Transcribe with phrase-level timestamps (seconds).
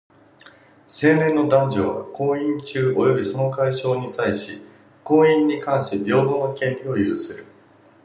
[0.87, 4.59] 成年の男女は、婚姻中及びその解消に際し、
[5.03, 7.45] 婚姻に関し平等の権利を有する。